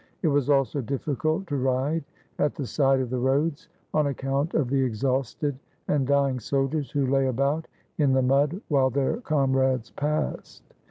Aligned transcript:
It 0.23 0.29
was 0.29 0.49
also 0.49 0.81
difficult 0.81 1.45
to 1.45 1.57
ride 1.57 2.03
at 2.39 2.55
the 2.55 2.65
side 2.65 3.01
of 3.01 3.11
the 3.11 3.19
roads, 3.19 3.69
on 3.93 4.07
account 4.07 4.55
of 4.55 4.67
the 4.67 4.81
exhausted 4.83 5.59
and 5.87 6.07
dying 6.07 6.39
soldiers 6.39 6.89
who 6.89 7.05
lay 7.05 7.27
about 7.27 7.67
in 7.99 8.13
the 8.13 8.23
mud 8.23 8.61
while 8.67 8.89
their 8.89 9.17
comrades 9.17 9.91
passed. 9.91 10.63